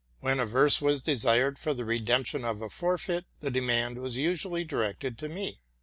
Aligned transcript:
Whena 0.19 0.47
verse 0.47 0.81
was 0.81 0.99
desired 0.99 1.59
for 1.59 1.75
the 1.75 1.85
redemption 1.85 2.43
of 2.43 2.59
a 2.59 2.71
forfeit, 2.71 3.25
the 3.39 3.51
demand 3.51 3.99
was 3.99 4.17
usually 4.17 4.63
directed 4.63 5.15
to 5.19 5.29
me. 5.29 5.59